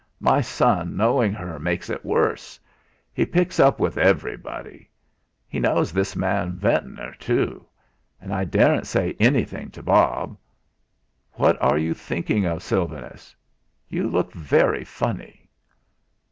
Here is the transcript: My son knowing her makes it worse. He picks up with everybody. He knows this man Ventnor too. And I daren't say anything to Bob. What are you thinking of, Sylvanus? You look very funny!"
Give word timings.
My 0.19 0.41
son 0.41 0.97
knowing 0.97 1.31
her 1.33 1.59
makes 1.59 1.87
it 1.87 2.03
worse. 2.03 2.59
He 3.13 3.23
picks 3.23 3.59
up 3.59 3.79
with 3.79 3.99
everybody. 3.99 4.89
He 5.47 5.59
knows 5.59 5.93
this 5.93 6.15
man 6.15 6.53
Ventnor 6.53 7.13
too. 7.19 7.67
And 8.19 8.33
I 8.33 8.43
daren't 8.45 8.87
say 8.87 9.15
anything 9.19 9.69
to 9.69 9.83
Bob. 9.83 10.35
What 11.33 11.55
are 11.61 11.77
you 11.77 11.93
thinking 11.93 12.45
of, 12.47 12.63
Sylvanus? 12.63 13.35
You 13.89 14.09
look 14.09 14.33
very 14.33 14.83
funny!" 14.83 15.47